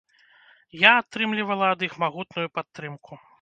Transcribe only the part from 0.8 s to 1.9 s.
Я атрымлівала ад